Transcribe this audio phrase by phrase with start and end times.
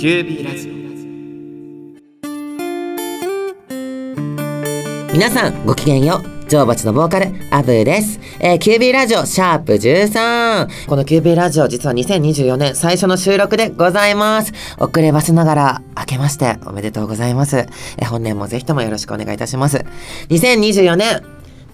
[0.00, 0.72] キュービーラジオ
[5.12, 8.18] 皆さんごきげんよう女王蜂のボーカル、アブーです。
[8.40, 10.86] えー、キュービーラジオ、シャープ13。
[10.88, 14.54] このキュービーラジオ、実は2024年最初の収録でございます。
[14.78, 17.58] 遅ればせながら、明けましておめでとうございます。
[17.58, 19.84] えー、本年もぜひともよろしくお願いいたします。
[20.30, 21.22] 2024年、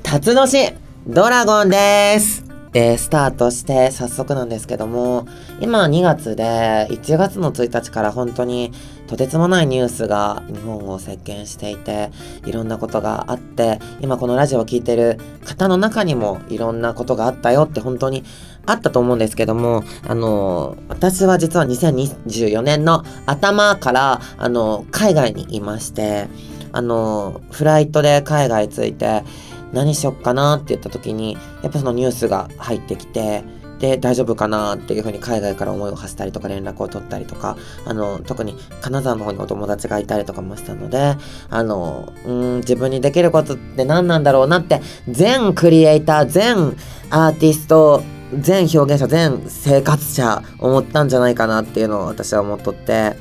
[0.02, 0.74] 辰年、
[1.06, 2.45] ドラゴンです。
[2.76, 5.26] で、スタートして早速なんですけども、
[5.62, 8.70] 今2月で1月の1日から本当に
[9.06, 12.10] とてつもないニュースが日本を席巻していて、
[12.44, 18.24] いろんなことがあって、今このラジオを聴いてる方の中にもいろんなことがあったよって本当に
[18.66, 26.28] あったと思うんですけども、あの、私は実は2024年の頭から、あの、海外にいまして、
[26.72, 29.22] あの、フライトで海外着いて、
[29.72, 33.44] 何しよっかなって言った時に、やっぱそのニュースが入ってきて、
[33.78, 41.16] で、大丈夫かなっていうふうに海外から思いを馳せたりとか連絡を取ったりとか、あの、特に金沢の方にお友達がいたりとかもしたので、
[41.50, 46.76] あの、うん、自分にできることって何なんだろうなって、全クリエイター、全
[47.10, 48.02] アーティスト、
[48.38, 53.14] 全表現者、全生活者思ったんじゃないかなっていうのを私は思っとって、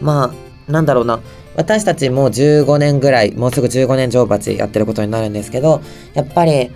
[0.00, 0.32] ま
[0.68, 1.20] あ、なんだろうな、
[1.54, 5.82] 私たちも15年ぐらい、もうすぐ15年乗鉢やってることになるんですけど、
[6.14, 6.70] やっぱり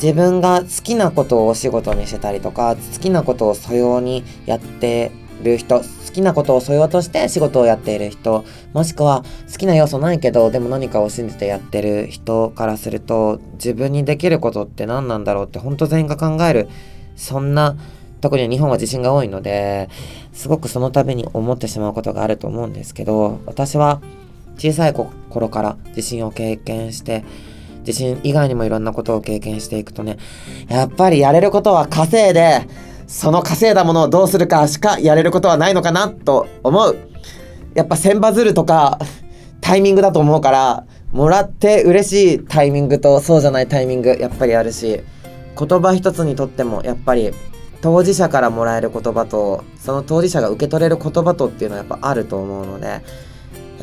[0.00, 5.10] 自分が好きなことをお仕事にしてたりとか、好きなことを素養にやって
[5.42, 16.68] る人、好きなことを素養として仕事をやっている人、もしくは好きな要素ないけど、でも何かを信じてやってる人からすると、自分にできることって何なんだろうって本当全員が考える、
[17.16, 17.76] そんな
[18.20, 19.88] 特に日本は地震が多いので、
[20.32, 24.00] すごくその度に思ってしまうことがあると思うんですけど、私は
[24.56, 27.24] 小さい頃から地震を経験して、
[27.84, 30.18] 地震以外にもいろんなことを経験していくとね、
[30.68, 32.66] やっぱりやれることは稼いで、
[33.06, 36.96] その稼いだものをどうするかしかやれることはないのかなと思う。
[37.74, 38.98] やっぱ千羽鶴とか
[39.60, 45.00] タイミングだと思うから、もらって嬉しいタイミングとそうじゃないタイミングやっぱりあるし、
[45.58, 47.32] 言葉一つにとってもやっぱり
[47.80, 53.00] 当事者からもらえる言葉とその当事者が受け取れる言葉とっていうのはやっぱあると思うのでや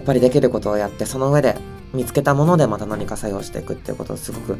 [0.01, 1.57] っぱりできることをやってその上で
[1.93, 4.57] 見つけたものでまた何か作用していくっていうことをすごく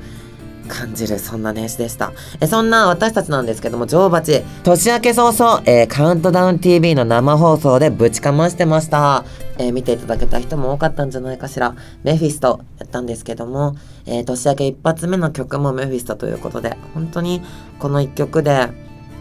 [0.66, 2.12] 感じる、そんな年始でした。
[2.40, 9.24] えそんな私たちなんですけども、女王蜂、年明け早々、えー、カウントダウン TV の生放送でぶちかましてました。
[9.58, 11.76] えー、見ていただけた人も多かったんじゃないかしら。
[12.04, 13.76] メフィストやったんですけども、
[14.06, 17.42] えー、年明け一発目の曲もメフィストということで、本当に
[17.80, 18.70] この一曲で、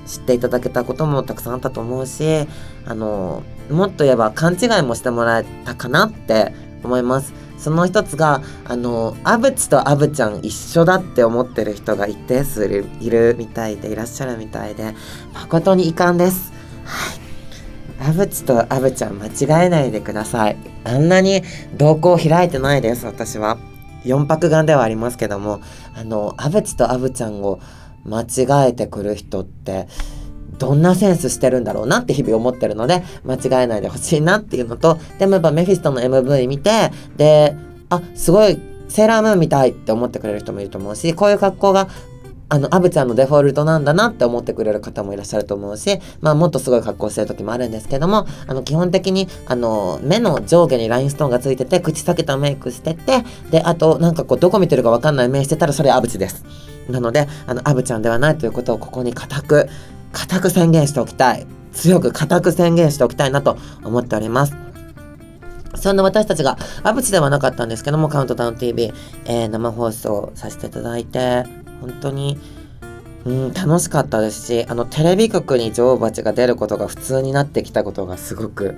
[0.07, 2.47] 知っていただけたこともたくさんあったと思うし、
[2.87, 7.33] あの、もっと言えば勘違いもしてもらえたかなって思います。
[7.59, 12.67] その一つが、あの、アブチとアブちゃん一緒だって思ってる人が一定数
[13.01, 14.95] いるみたいで、いらっしゃるみたいで、
[15.33, 16.53] 誠に遺憾です。
[16.85, 17.25] はい。
[18.07, 20.59] アブチとアブちゃん間違えないでください。
[20.85, 21.43] あんなに
[21.77, 23.57] 動向を開いてないです、私は。
[24.05, 25.61] 4泊眼ではありますけども、
[25.95, 27.61] あの、アブチとアブちゃんを
[28.05, 29.89] 間違えてくる人って
[30.59, 37.57] どんなセンスしてるんだろうなって日々思ってるので間違えないでほしいなっていうのとでもやっぱメフィストの MV 見てで
[37.91, 41.89] あすごいセーラームーンみたいって思ってくれる人もいると思うしこういう格好が
[42.51, 56.45] あの、アブちゃんのデフォルトなんだなって思ってくれる方もいらっしゃると思うし、まあ、もっとすごい格好してる時もあるんですけども、あの、基本的に、あの、目の上下にラインストーンがついてて、口裂けたメイクしてて、で、あと、なんかこう、どこ見てるかわかんない目してたら、それアブチです。
[56.89, 59.69] なので、あの、アブちゃんではないということをここに固く、
[60.13, 61.47] 固く宣言しておきたい。
[61.73, 64.55] 強く固く宣言しておきたいなと思っております。
[65.75, 68.93] そんな私たちが、アブチではなかったんですけども、カウントダウン TV、
[69.25, 71.45] えー、生放送させていただいて、
[71.81, 72.39] 本当に、
[73.25, 78.77] うん、楽しかったですし、あの、テレビ局に女王蜂が出ることが普通になってきたことがすごく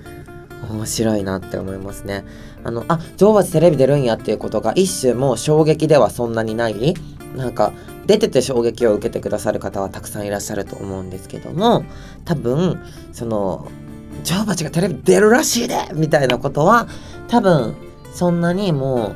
[0.70, 2.24] 面白いなって思いますね。
[2.64, 6.94] あの、あ、女王蜂テレビ出るんやっていうことが一種もう衝撃ではそんなにない
[7.36, 7.72] なんか
[8.06, 11.84] 出てて衝撃を受けてくださる方はたくさんいらっしゃると思うんですけども
[12.24, 12.80] 多分
[13.12, 13.68] その
[14.24, 16.88] 「女王蜂がテレビ出るらしいで!」みたいなことは
[17.28, 17.74] 多分
[18.12, 19.14] そんなにも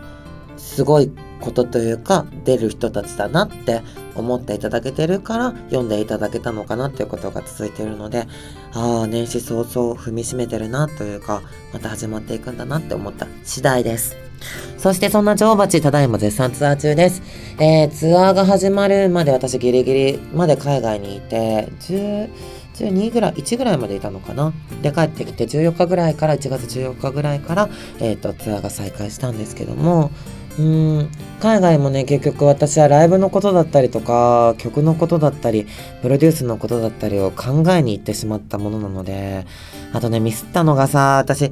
[0.57, 1.11] うすごい
[1.41, 3.83] ことというか出る人たちだなって
[4.15, 8.27] 思っていただけてるから読んでいただけたのかなっていうことが続いているので
[8.75, 11.43] ああ年始早々踏みしめてるなというか
[11.73, 14.30] また始まっていくんだなって思った次第です。
[14.79, 17.23] そしてそんな女王蜂、ただいま絶賛ツアー中です。
[17.59, 22.31] えー、ツアーが始まるまで私ギリギリまで海外にいて、10、
[22.75, 24.53] 12ぐらい、1ぐらいまでいたのかな。
[24.83, 30.11] で、帰ってきて14日ぐらいから、1月14日ぐらいから、えっ、ー、と、ツアーが再開したんですけども、
[30.59, 31.11] うん
[31.41, 35.67] 海外もね結局私はライブのことだったりとか曲のことだったり
[36.03, 39.47] プロデュースのことだったりを考えに行ってしまったものなので
[39.93, 41.51] あとねミスったのがさ私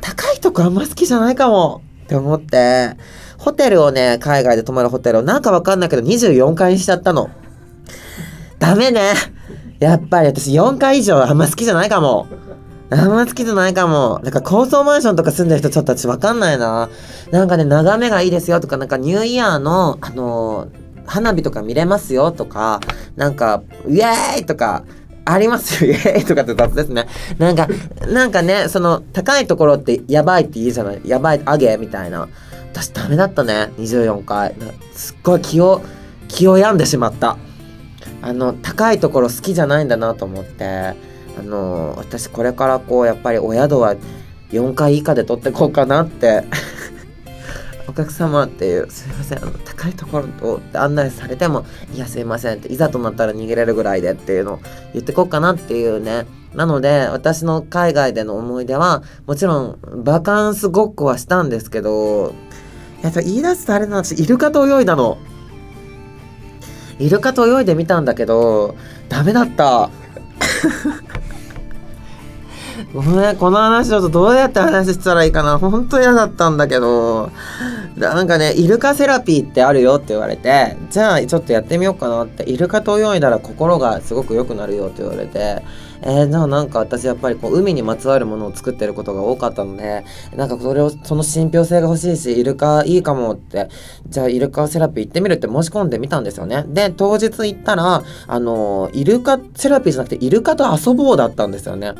[0.00, 2.96] 高いとこあんま好きじゃないかもって思って
[3.38, 7.30] ホテルをね海外で泊まるホテルをなんかわかんないけど24階にしちゃったの
[8.58, 9.12] ダメね
[9.80, 12.26] やっぱり私4階以上あんま好きじゃないかも
[12.90, 14.20] あんま好きじゃないかも。
[14.22, 16.90] なんか高層マンションとか住んでる人ちょっと私わかんないな。
[17.30, 20.70] なんかね、眺めがいいですよとか、なんかニューイヤーの、あのー、
[21.06, 22.80] 花火とか見れますよとか、
[23.16, 24.84] なんか、イエーイとか、
[25.24, 27.06] ありますよ、 イエーイとかって雑ですね。
[27.38, 27.68] なんか、
[28.08, 31.00] なんかね、その、高いところってやばいって言うじゃない？
[31.04, 32.28] やばい、あげみたいな。
[32.72, 34.54] 私ダメだったね、24回。
[34.94, 35.80] すっごい気を、
[36.28, 37.36] 気を病んでしまった。
[38.22, 41.14] あの、高いところ好きじゃないんだなと思って。
[41.36, 43.96] あの私これからこうやっぱりお宿は
[44.52, 46.44] 4回以下で取ってこうかなって
[47.94, 51.64] 客様っていうすいませんあの高いところと案内されても
[51.94, 54.60] いやすいませんっていざとなったら逃げれるぐらいでっていうのを
[54.92, 56.26] 言ってこうかなっていうね。
[56.54, 62.32] なので私の海外での思い出はもちろんバカンスごっこはしたんですけど
[63.02, 65.18] やっぱ言い出すとあれなんですイルカと泳いだの。
[67.00, 68.76] イルカと泳いでみたんだけど
[69.08, 69.90] ダメだった。
[72.94, 75.58] ごめん、この話ちょっとどうやって話したらいいかな。
[75.58, 77.30] ほんと嫌だったんだけど、
[77.96, 85.62] なんかね、イルカセラピーってあるよって言われて、じゃあちょっとやってみようかなって、イルカと泳いだら心がすごく良くなるよって言われて、
[86.02, 90.04] えー、じゃあなんか私やっぱりこう海にまつわるものを作ってることが多かったので、
[90.34, 93.68] なんかそれを、その信憑性が欲しいし、イルカいいかもって、
[94.08, 96.64] じゃあイルカセラピー行ってみるって申し込んでみたんですよね。
[96.66, 101.92] で、当日行ったら、あのイルカセラピーじゃなくてイルカと遊ぼうだったんですよね。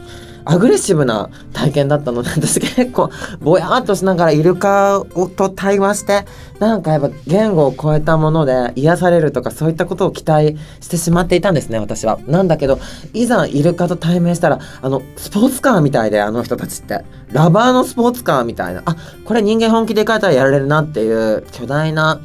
[0.45, 3.11] アグレッシブな体験だったので私 結構
[3.41, 5.03] ぼやっとしながらイルカ
[5.37, 6.27] と対話して
[6.59, 12.19] なんかやっぱ言語を超えたもので癒されるとかそういったことを期待してしまっていたんですね私は。
[12.27, 12.79] なんだけど
[13.13, 22.21] いざイルカと対面したらあのスポーツカーみたいであの人たちってラバーのスポーツカーみたいなあこれ人間本気で書いたらやられるなっていう巨大な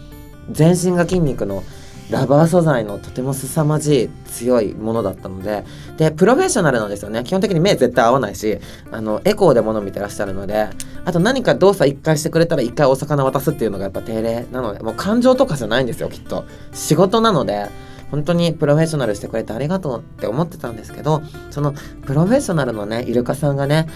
[0.52, 1.64] 全身が筋肉の
[2.10, 5.64] ラバー素材のとても凄まじい強いものだったので
[5.98, 7.24] でプロフェッショナルなんですよね。
[7.24, 8.60] 基本的に目絶対合わないし
[8.92, 10.70] あのエコーで物見てらっしゃるので
[11.06, 16.46] あと何か動作1回してくれたら1回お魚渡すっていうのがやっぱ定例なのでもう感情とかじゃないんですよきっと。
[16.74, 17.68] 仕事なので
[18.10, 21.22] 本当にプロフェッショナルしてくれてありがとうって思ってたんですけど
[21.52, 21.74] その
[22.06, 23.88] プロフェッショナルのねイルカさんがね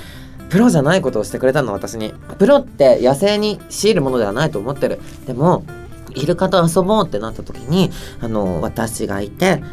[0.49, 2.13] プロじゃないことをしてくれたの私に。
[2.37, 4.99] プロって野生に強いるものではないと思ってる。
[5.25, 5.63] でも
[6.15, 9.63] イルカと遊ぼうってなった時にあの私がいて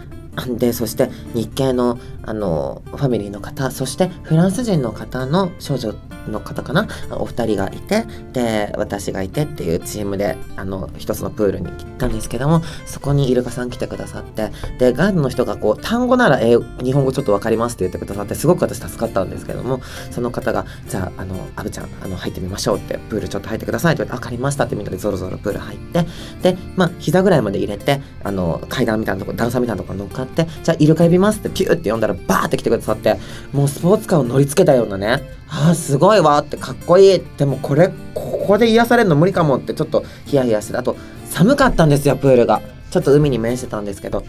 [0.47, 5.95] でそして日系のあのファミリーの方そしてフランス人の方の少女
[6.29, 6.87] の方かな？
[7.13, 26.05] お二人がいてで私がいてっていうチームであの一つのプールに行ったんですけどもそこにイルカさん来てくださってでガイドの人がこう単語なら英日本語ちょっと分かりますって言ってくださってすごく私助かったんですけどもその方がじゃああのアブちゃんあの入ってみましょうってプールちょっと入ってくださいって言われて分かりましたってみんなでゾロゾロプール入って
[26.43, 33.19] でまあ膝ぐらいまで入れてあの階段みたいなとこ段差みたいなとこ乗っかってじゃあイルカ呼びますってピューって呼んだらバーって来てくださって
[33.53, 35.23] もうスポーツカーを乗り付けたようなね。
[35.49, 37.23] あーすごいわってかっこいい。
[37.37, 40.97] でもこれここで癒されるの無理かもってちょっとヒヤヒヤしてあと
[41.27, 42.61] 寒かったんですよプールが。
[42.91, 44.25] ちょっと海に面してたんですけど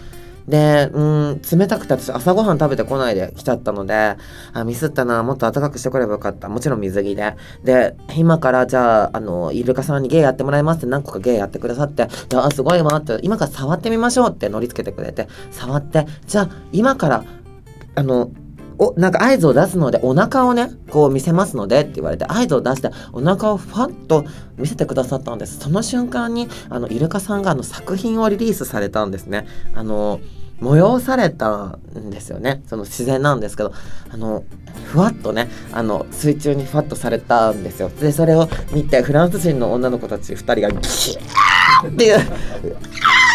[0.47, 4.15] で、うん、冷たくて私朝ごはん食べてこないで来ちゃったので、
[4.53, 6.49] あ、ミスったな、もっと暖かくしてくればよかった。
[6.49, 7.35] もちろん水着で。
[7.63, 17.23] で、今からじゃあ、あの、イルカさんに芸やってもらいますって何個か芸やってくださって、あ、すごいわって、今から触ってみましょうって乗り付けてくれて、触って、じゃあ、今から、
[17.95, 18.31] あの、
[18.81, 24.25] お、なんか合図を出すので、お腹をね、こう見せますのでって言われて、合図を出して、お腹をファッと
[24.57, 25.59] 見せてくださったんです。
[25.59, 29.45] その瞬間に、あの、イルカさんがあの作品をリリースされたんですね。
[29.75, 30.19] あの、
[30.61, 32.63] 催されたんですよね。
[32.65, 33.71] その自然なんですけど、
[34.09, 34.43] あの、
[34.85, 37.89] ふわっとね、あの、水中にふわっとされたんですよ。
[37.89, 42.19] で、それを見て、フランス人の女の子たち2人が、ギャーっていう、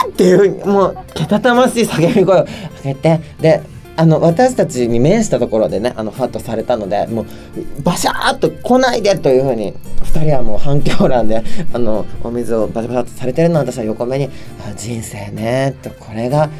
[0.09, 2.47] っていう、もう、けたたましい叫び声を
[2.85, 14.29] 上げて、で、あの私たちに面したところでねあのファッとされたのでもうバシャーっと来ないでというふうに2人はもう反響欄であのお水をバシャバシャとされてるの私は横目に
[14.69, 16.51] 「あ人生ね」とこれが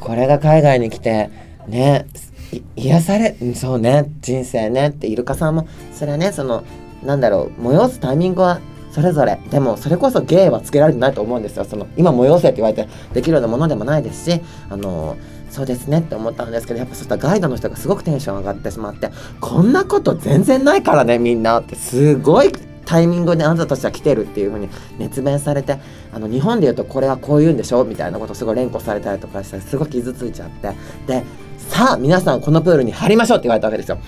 [0.00, 1.30] これが海外に来て
[1.68, 2.06] ね
[2.76, 6.64] 癒されそうね人生ねってイルカさんもそれはねその
[7.02, 8.60] なんだろう催すタイミングは
[8.90, 11.66] それぞれでもそれこそ芸はつけられてないと思うんですよ。
[11.66, 15.18] その今催せって言われてできるようなものでもないですしあの
[15.56, 19.10] そうですねって思ったんですけどやっぱそうしたガイドの人がすごくテンション上がってしまって
[19.40, 22.52] こんなこと全然ないからねみんなってすごい
[22.84, 25.78] タイミングであなたたちは来てるっていう風に熱弁されて
[26.12, 30.74] あの日本で言うとこれはこう言うんでしょみたいなことすごい連呼されたりとかしてすごい傷ついちゃって
[31.06, 31.24] で
[31.56, 33.98] さあ皆さんこのプールに入りましょうって言われたわけですよ。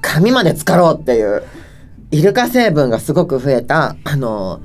[0.00, 1.44] 髪まで浸かろうっていう
[2.10, 4.60] イルカ成分がすごく増えたあの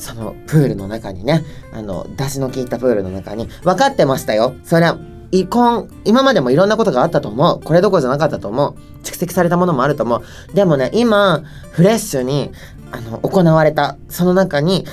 [0.00, 4.54] そのプールの中にねあの出汁の効いたプールの中に分かってましたよ。
[4.64, 4.98] それは
[5.30, 7.60] 遺恨今までもいろんなことがあったと思う。
[7.62, 8.74] これどころじゃなかったと思う。
[9.04, 10.54] 蓄積されたものもあると思う。
[10.54, 12.50] でもね今フレッシュに
[12.90, 14.86] あの行われたその中に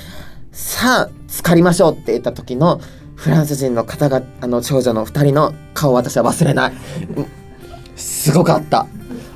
[0.52, 2.80] さあ浸かりましょうって言った時の
[3.16, 6.72] フランス人の方があの少女の2人の顔を私は忘れない。
[7.96, 8.86] すごかった。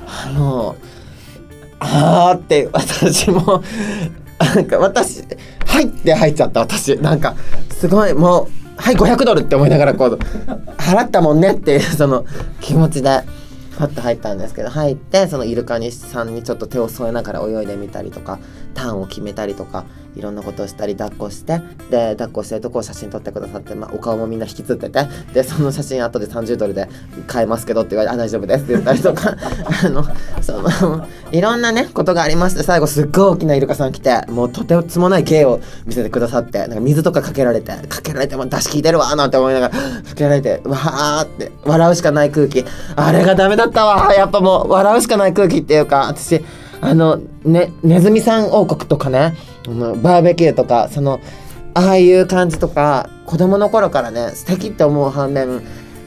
[0.05, 0.75] あの
[1.79, 3.61] あーって私も
[4.39, 5.23] なんか私
[5.73, 6.97] 入って入っちゃった私。
[6.97, 7.35] なんか
[7.69, 10.19] すごいもうはい500ドルって思いながらこう
[10.77, 12.25] 払ったもんねっていうその
[12.61, 13.21] 気持ちで。
[13.77, 18.39] パッと入ったんですけど入ってそのイルカにさんにちょっと手を添えながら泳いでみたりとか
[18.73, 26.87] ターンを決めたりとかいろんなことをしたり抱っこしてで抱っこしてるとこを写真撮ってくださって、まあ、お顔もみんな引きつっててでその写真後で30ドルで
[27.25, 29.35] 買えますけどって言われて「あ大丈夫です」って言ったりとか
[29.85, 30.05] あの
[30.41, 39.79] そのいろんなねことがありまして最後すっごい大きなイルカさん来てもうとてつもない芸を見せてくださってなんか水とかかけられてかけられても出し聞いてるわなんて思いながらか
[40.15, 42.63] けられてわーって笑うしかない空気。
[42.95, 44.13] あれがダメだったわ。
[44.13, 46.43] やっぱもう笑うしかない空気っていうか私
[46.81, 49.33] あのねネズミさん王国とかね
[50.01, 51.21] バーベキューとかその
[51.73, 55.61] ああいう感じとか子供の頃からね素敵って思う反面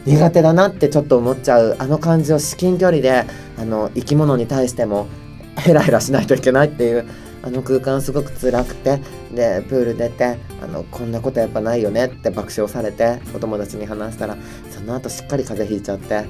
[0.04, 3.24] 苦手だなってちょっと思っちゃうあの感じを至近距離で
[3.58, 5.08] あの生き物に対しても
[5.56, 7.08] ヘラヘラしないといけないっていう
[7.42, 9.00] あの空間すごく辛くて
[9.32, 14.36] でプール出てあのこんなことやっぱないよねって爆笑されてお友達に話したら
[14.70, 16.26] その後しっかり風邪ひいちゃってはい。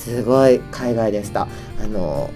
[0.00, 1.42] すごい海外でした。
[1.42, 2.30] あの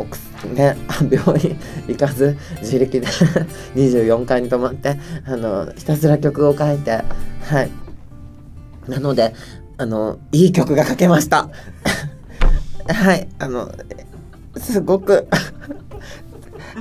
[0.55, 0.77] ね
[1.11, 3.07] 病院行かず自力で
[3.75, 7.03] 24階に泊まってあのひたすら曲を書いて
[7.43, 7.71] はい。
[8.87, 9.33] なので
[9.79, 11.49] あのいい曲が書けました。
[12.87, 13.29] はい。
[13.39, 13.73] あの
[14.59, 15.27] すごく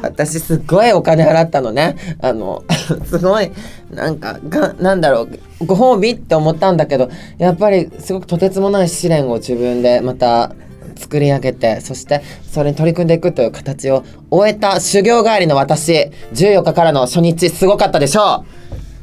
[0.01, 1.95] 私すっごいお金払ったのね。
[2.19, 2.65] あの
[3.05, 3.53] すごい
[3.89, 5.29] なんかがなんだろ
[5.61, 10.53] うご褒美って思ったんだけどやっぱりすごくとてつもない試練を自分でまた
[10.95, 16.11] 作り上げてそしてそれに取り組んでいくという形を終えた修行帰りの私。
[16.33, 18.45] 14日からの初日すごかったでしょ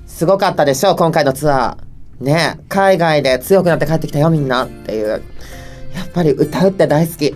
[0.07, 0.09] う。
[0.09, 2.25] すごかったでしょう今回のツアー。
[2.25, 5.09] ね海外で強くなって帰ってきたよみんなっていう。
[5.09, 7.35] やっぱり歌うって大好き。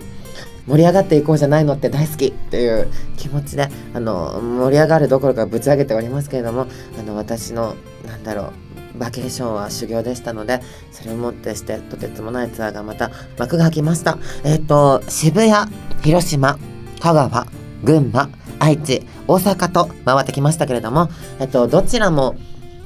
[0.67, 2.27] 盛り上がっていこうじゃないのって大好き。
[2.27, 6.67] っていう気持ちであの盛り上がるどころかぶち上げておりますけれども
[6.99, 7.75] あの私の
[8.07, 8.64] なんだろう
[8.97, 10.61] バケーションは修行でしたので、
[10.91, 14.17] それをもってしてとてつもないツアーがまた幕が開きました。
[14.43, 15.71] えっ、ー、と、渋谷、
[16.03, 16.57] 広島、
[16.99, 17.47] 香川、
[17.83, 21.09] 群馬、愛知、大阪と回ってきましたけれども、
[21.39, 22.35] えっ、と、どちらも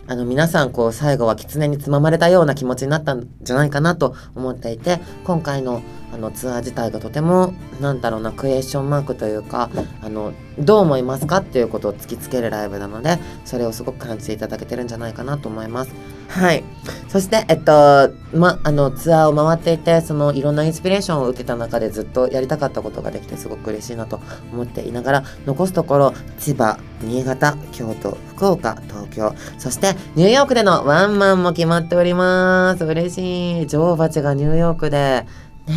[0.10, 9.70] あの皆さんこう最後は狐につままれたような気持ちになったんじゃないかなと思っていて今回のあのツアー自体がとてもなんだろうなクエスチョンマークというか
[10.02, 15.92] あのどう思いますかっていうことを突きつけるライブなのでそれをすごく感じていただけてるんじゃないかなと思います。
[16.30, 16.64] はい。
[17.08, 24.20] そして、えっと、ま、あの、ツアーを回っていて、その、いろんなインスピレーションを受けた中でずっとやりたかったことができて、すごく嬉しいなと
[24.54, 32.86] 思っていながら、残すところ、千葉、新潟、京都、福岡、東京、そして、ニューヨークでのワンマンも決まっております。
[32.86, 33.68] 嬉しい。
[33.68, 35.26] 女王蜂がニューヨークで、
[35.68, 35.76] ね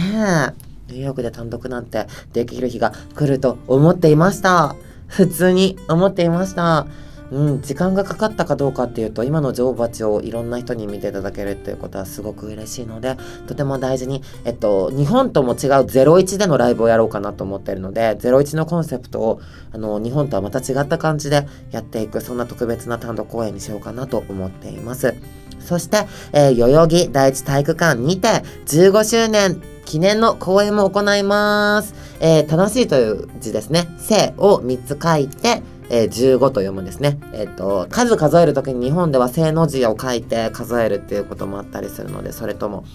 [0.88, 4.76] え、ニューヨークで単独なんてできる日が来ると思っていました。
[5.06, 6.86] 普通に思っていました。
[7.32, 19.40] うん、時間がかかったかどうかっていうと今の女王蜂をいろんな人に見ていただけるっていうことはすごく嬉しいのでとても大事に、えっと、日本とも違う01でのライブをやろうかなと思ってるので01のコンセプトを
[19.72, 25.14] あの日本とはまた違った感じでやっていくそんな特別な単独公演にしようかなと思っています。
[25.58, 28.28] そして、えー、代々木第一体育館にて
[28.66, 31.94] 15周年記念の公演も行います。
[32.20, 33.88] えー、楽しいという字ですね。
[33.98, 35.62] 生を3つ書いて、
[35.92, 37.18] えー、15と読むんですね。
[37.34, 42.86] えっ、ー、と、数数える時に日本では正の字を書いて数えるっていうこともあったりするので、それとも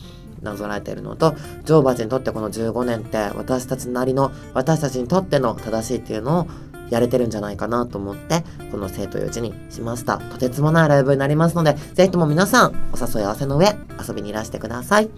[0.41, 6.47] なぞらえているのと、女王蜂にとってこの15年って私たちなりの、私たちにとっての正しいっていうのを
[6.89, 10.17] やれてるんじゃないかなと思って、この生という字にしました。
[10.17, 13.75] とてつもないライブになりますので、ぜひとも皆さん、お誘い合わせの上、
[14.07, 15.09] 遊びにいらしてください。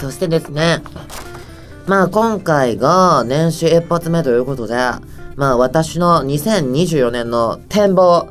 [0.00, 0.82] そしてですね、
[1.86, 4.76] まあ今回が年始一発目ということで、
[5.36, 8.28] まあ私の2024年の展望を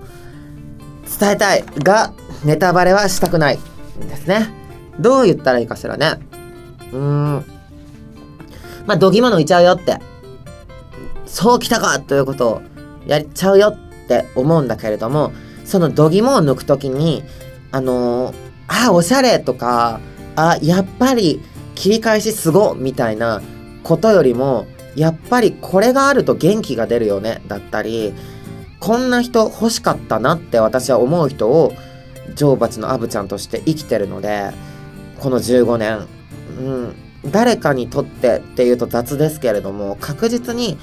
[1.20, 3.60] 伝えたいが、ネタバレはしたくない
[4.00, 4.50] ですね。
[5.00, 6.20] どう言ったらいいかしらね。
[6.92, 7.46] うーん。
[8.86, 9.98] まあ、どぎも抜いちゃうよって。
[11.34, 12.62] そうきたかということを
[13.08, 15.32] やっちゃうよって思うんだけれども
[15.66, 17.24] その度肝を抜く時に
[17.72, 18.36] あのー、
[18.68, 20.00] あおしゃれとか
[20.36, 21.42] あやっぱり
[21.74, 23.42] 切り返しすごみたいな
[23.84, 28.14] ことよりもやっぱりこれがあると元気が出るよねだったり
[28.80, 31.74] こんな人欲しかったなって私は思う人を
[32.36, 34.52] 女王蜂のアブちゃんとして生きてるので
[35.20, 36.08] この15年、
[36.60, 40.78] うん、誰かにとってっていうと雑ですけれども確実に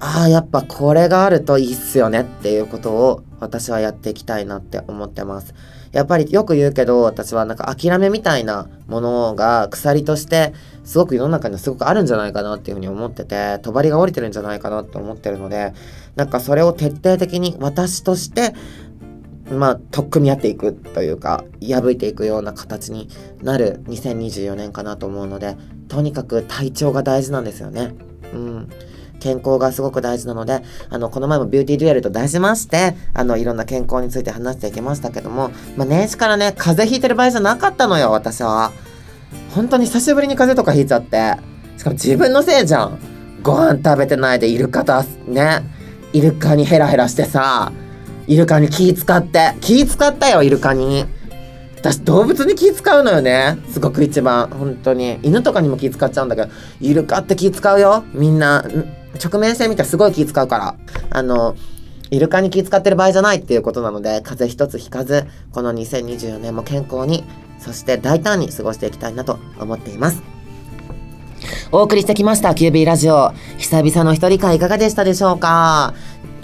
[0.00, 5.54] ああやっぱこれがあるといいっすよねっていうことを私はやっていきたいなって思ってます。
[5.92, 15.72] やっぱりよく言うけど私はなんか諦めみたいなものが鎖としてすごく世の中にはすごくあるんじゃないかなっていうふうに思ってて帳が降りてるんじゃないかなって思ってるので
[16.16, 18.54] なんかそれを徹底的に私として
[19.50, 23.08] まあ取っ組み合っていくというか破いていくような形に
[23.42, 25.56] なる2024年かなと思うので
[25.88, 27.94] とにかく体調が大事なんですよね。
[28.32, 28.68] うん
[29.22, 38.72] 健康がすごく大事なので、あの、この前もビューティーデュエルと題しまして、あの、いろんな健康について話していきましたけども、まあ、年始からね、風邪ひいてる場合じゃなかったのよ、私は。
[39.54, 41.36] 本当に久しぶりに風邪とかひいちゃって。
[41.76, 42.98] しかも自分のせいじゃん。
[43.42, 45.62] ご飯食べてないでイルカと、ね、
[46.12, 47.72] イルカにヘラヘラしてさ、
[48.26, 51.06] イルカに気使って、気使ったよ、イルカに。
[51.76, 53.58] 私動物に気使うのよね。
[53.68, 54.48] すごく一番。
[54.48, 55.18] 本当に。
[55.22, 56.48] 犬とかにも気使っちゃうんだけど。
[56.80, 58.04] イルカって気使うよ。
[58.14, 58.64] みんな。
[59.22, 60.76] 直面してみたらすごい気使うから。
[61.10, 61.56] あの
[62.12, 67.24] イルカに気使ってる場合じゃないっていうことなので風邪一つひかずこの2024年も健康に
[67.62, 70.22] そして大胆に過ごしていきたいなと思っています。
[71.72, 73.32] お送りしてきました QB ラジオ。
[73.58, 75.94] 久々の一人会いかがでしたでしょうか？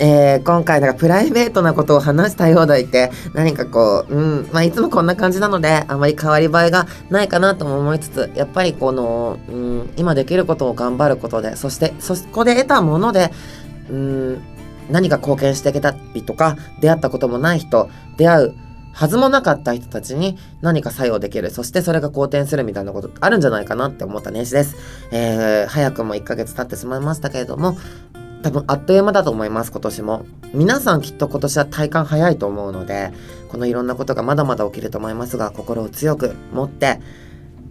[0.00, 13.32] えー、今回なんかプライベートなことを話したようでいて何かこう、うんまあ、いつもこんな感じなのであまり変わり映えがないかなとも思いつつやっぱりこの、うん、今できることを頑張ることでそしてそこで得たもので、
[13.90, 14.42] うん、
[14.88, 18.54] 何か貢献していけたりとか出会ったこともない人出会う
[18.98, 21.52] はずもなかった人たちに何か作用できる。
[21.52, 24.74] そしてそれが好転するみたいなことあるんじゃないかなって思った年始です。
[25.12, 27.78] えー、早くも1ヶ月経ってしまいましたけれども、
[28.42, 30.26] 多分あっという間だと思います、今年も。
[30.52, 33.12] 皆さんきっと今年は体感早いと思うので、
[33.48, 36.98] このいろんなことがまだまだ起きると思いますが、心を強く持って、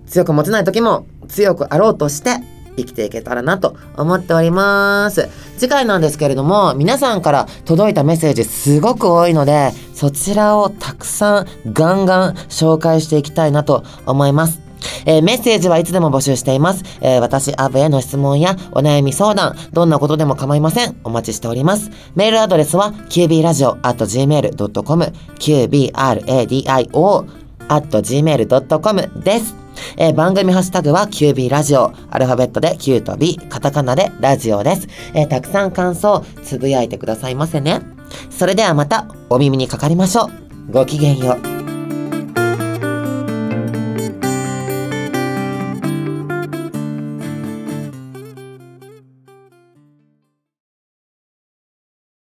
[0.06, 2.38] 強く持てない時も強くあろうとして
[2.78, 5.30] 生きていけたらなと思っております。
[5.58, 14.68] 次回なんですけれども、皆さんから届いたメッセージすごく多いので、そちらをたくさんガンガン紹介していきたいなと思います。
[15.06, 16.84] えー、メッセージはいつでも募集しています。
[17.02, 20.96] えー、私、アブへの質問やお悩み相談、どんなことでも構いません。
[21.04, 21.90] お待ちしております。
[22.16, 27.26] メールアドレスは qbradio.gmail.com、qbradio
[27.68, 29.67] gmail.com です。
[29.98, 31.94] えー、番組ハッシュタグは QB ラジオ。
[32.10, 34.88] アルファベットで Q と B、カタカナでラジオです。
[35.14, 37.82] えー、たくさん感想、つぶやいてくださいませね。
[38.30, 40.30] それではまたお耳にかかりましょ
[40.70, 40.72] う。
[40.72, 41.57] ごきげんよう。